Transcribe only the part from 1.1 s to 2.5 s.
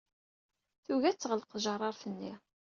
teɣleq tjeṛṛaṛt-nni.